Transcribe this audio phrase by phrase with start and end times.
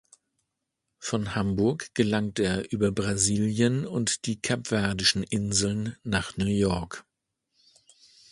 [0.97, 7.05] Von Hamburg gelangte er über Brasilien und die Kapverdischen Inseln nach New York.